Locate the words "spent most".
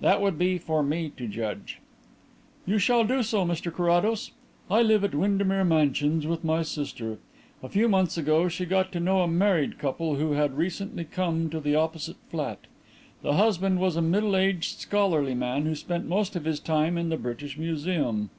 15.74-16.36